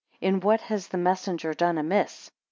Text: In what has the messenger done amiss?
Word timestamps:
In 0.19 0.39
what 0.39 0.61
has 0.61 0.87
the 0.87 0.97
messenger 0.97 1.53
done 1.53 1.77
amiss? 1.77 2.31